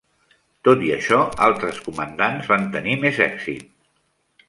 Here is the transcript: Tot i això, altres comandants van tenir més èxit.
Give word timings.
Tot 0.67 0.85
i 0.85 0.89
això, 0.95 1.19
altres 1.49 1.83
comandants 1.89 2.53
van 2.55 2.69
tenir 2.79 2.99
més 3.07 3.25
èxit. 3.31 3.73